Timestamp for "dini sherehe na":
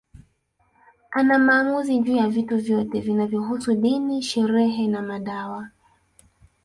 3.75-5.01